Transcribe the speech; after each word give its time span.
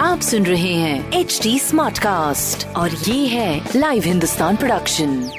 आप 0.00 0.20
सुन 0.20 0.46
रहे 0.46 0.74
हैं 0.74 1.12
एच 1.12 1.40
डी 1.42 1.58
स्मार्ट 1.58 1.98
कास्ट 1.98 2.66
और 2.76 2.90
ये 2.90 3.26
है 3.26 3.68
लाइव 3.76 4.02
हिंदुस्तान 4.02 4.56
प्रोडक्शन 4.56 5.30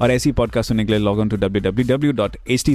और 0.00 0.10
ऐसी 0.10 0.32
पॉडकास्ट 0.32 0.68
सुनने 0.68 0.84
के 0.84 0.92
लिए 0.92 1.00
log 1.00 1.18
on 1.18 1.28
to 1.28 1.36
W 1.36 1.70
W 1.70 1.96
W 1.96 2.12
dot 2.12 2.36
H 2.50 2.64
T 2.64 2.74